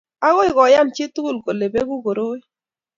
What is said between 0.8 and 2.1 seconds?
chitugul kole beku